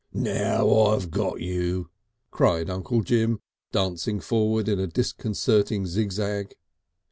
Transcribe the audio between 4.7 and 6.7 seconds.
a disconcerting zigzag.